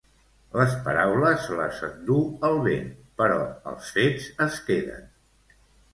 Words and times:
Les 0.59 0.71
paraules 0.87 1.43
se 1.49 1.57
les 1.59 1.83
endú 1.89 2.17
el 2.49 2.57
vent 2.69 2.89
però 3.23 3.39
els 3.75 3.93
fets 3.99 4.29
es 4.47 4.59
queden 4.71 5.07